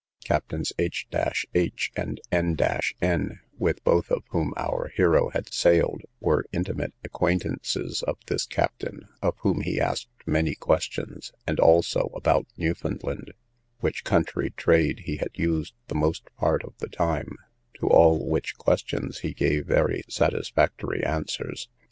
[0.25, 1.05] Captains H
[1.53, 2.57] h and N
[3.03, 9.09] n, with both of whom our hero had sailed, were intimate acquaintances of this captain,
[9.21, 13.33] of whom he asked many questions, and also about Newfoundland,
[13.81, 17.37] which country trade he had used the most part of the time;
[17.75, 21.69] to all which questions he gave very satisfactory answers.